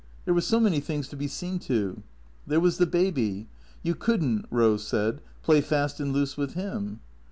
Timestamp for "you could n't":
3.83-4.49